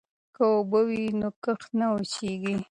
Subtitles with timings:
[0.35, 2.55] که اوبه وي نو کښت نه وچيږي.